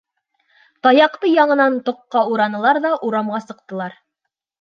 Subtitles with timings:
[0.85, 3.95] Таяҡты яңынан тоҡҡа уранылар ҙа урамға сыҡтылар.